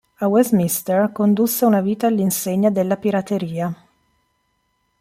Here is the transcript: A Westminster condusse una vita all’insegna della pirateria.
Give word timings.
A 0.17 0.25
Westminster 0.27 1.11
condusse 1.13 1.63
una 1.63 1.79
vita 1.79 2.07
all’insegna 2.07 2.71
della 2.71 2.97
pirateria. 2.97 3.71